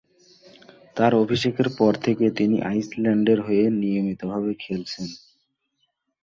[0.97, 5.07] তার অভিষেকের পর থেকে তিনি আইসল্যান্ডের হয়ে নিয়মিতভাবে খেলছেন।